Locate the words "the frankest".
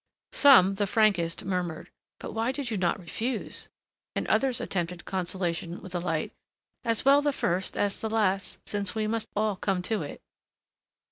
0.71-1.45